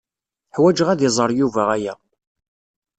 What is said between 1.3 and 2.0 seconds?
Yuba aya.